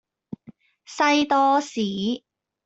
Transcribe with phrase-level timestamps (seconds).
[0.83, 1.69] 西多士